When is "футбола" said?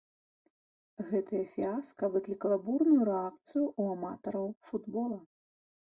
4.71-5.25